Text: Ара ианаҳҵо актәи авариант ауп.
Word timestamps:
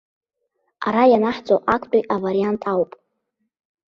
Ара 0.87 1.03
ианаҳҵо 1.11 1.55
актәи 1.75 2.09
авариант 2.15 2.61
ауп. 2.71 2.91